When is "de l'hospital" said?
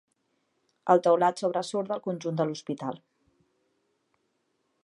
2.41-3.01